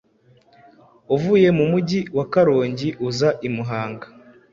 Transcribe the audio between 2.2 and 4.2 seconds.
Karongi uza i Muhanga,